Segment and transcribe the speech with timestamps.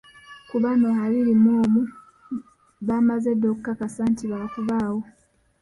[0.49, 1.81] Ku bano abiri mu omu
[2.87, 5.01] baamaze dda okukakasa nti baakubaawo.